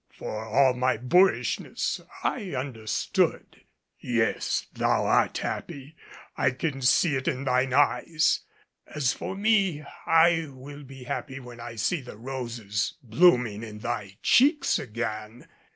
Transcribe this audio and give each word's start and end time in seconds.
For 0.09 0.45
all 0.45 0.73
my 0.73 0.97
boorishness, 0.97 2.01
I 2.23 2.55
understood. 2.57 3.61
"Yes, 3.99 4.65
thou 4.73 5.05
art 5.05 5.37
happy. 5.37 5.95
I 6.35 6.49
can 6.49 6.81
see 6.81 7.17
it 7.17 7.25
by 7.25 7.35
thine 7.67 7.73
eyes. 7.73 8.39
As 8.87 9.13
for 9.13 9.35
me, 9.35 9.83
I 10.07 10.47
will 10.51 10.81
be 10.81 11.03
happy 11.03 11.39
when 11.39 11.59
I 11.59 11.75
see 11.75 12.01
the 12.01 12.17
roses 12.17 12.95
blooming 13.03 13.61
in 13.61 13.77
thy 13.77 14.17
cheeks 14.23 14.79
again." 14.79 15.47